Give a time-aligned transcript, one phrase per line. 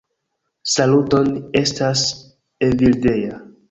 [0.75, 1.31] "Saluton,
[1.63, 2.05] estas
[2.73, 3.43] Evildea.